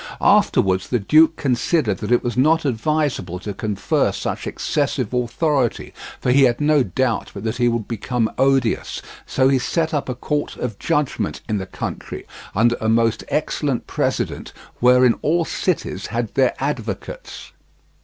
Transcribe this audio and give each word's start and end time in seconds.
Afterwards 0.19 0.89
the 0.89 0.97
duke 0.97 1.35
considered 1.35 1.99
that 1.99 2.11
it 2.11 2.23
was 2.23 2.35
not 2.35 2.65
advisable 2.65 3.37
to 3.37 3.53
confer 3.53 4.11
such 4.11 4.47
excessive 4.47 5.13
authority, 5.13 5.93
for 6.19 6.31
he 6.31 6.45
had 6.45 6.59
no 6.59 6.81
doubt 6.81 7.29
but 7.35 7.43
that 7.43 7.57
he 7.57 7.67
would 7.67 7.87
become 7.87 8.27
odious, 8.39 9.03
so 9.27 9.47
he 9.47 9.59
set 9.59 9.93
up 9.93 10.09
a 10.09 10.15
court 10.15 10.55
of 10.57 10.79
judgment 10.79 11.41
in 11.47 11.59
the 11.59 11.67
country, 11.67 12.25
under 12.55 12.77
a 12.81 12.89
most 12.89 13.23
excellent 13.27 13.85
president, 13.85 14.53
wherein 14.79 15.13
all 15.21 15.45
cities 15.45 16.07
had 16.07 16.33
their 16.33 16.55
advocates. 16.57 17.51